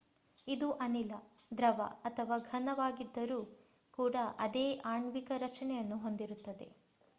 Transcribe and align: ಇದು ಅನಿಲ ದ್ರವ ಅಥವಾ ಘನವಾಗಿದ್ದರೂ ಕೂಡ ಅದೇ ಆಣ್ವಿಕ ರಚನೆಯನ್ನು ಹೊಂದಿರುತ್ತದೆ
ಇದು 0.47 0.67
ಅನಿಲ 0.77 1.11
ದ್ರವ 1.51 1.79
ಅಥವಾ 2.03 2.37
ಘನವಾಗಿದ್ದರೂ 2.49 3.39
ಕೂಡ 3.93 4.15
ಅದೇ 4.39 4.67
ಆಣ್ವಿಕ 4.87 5.31
ರಚನೆಯನ್ನು 5.37 5.99
ಹೊಂದಿರುತ್ತದೆ 5.99 6.69